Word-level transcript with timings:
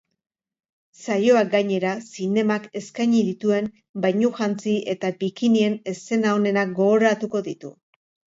Saioak 1.01 1.51
gainera, 1.51 1.91
zinemak 2.15 2.65
eskaini 2.81 3.19
dituen 3.27 3.67
bainujantzi 4.07 4.75
eta 4.95 5.13
bikinien 5.21 5.77
eszena 5.93 6.33
onenak 6.41 6.75
gogoratuko 6.83 7.45
ditu. 7.51 7.73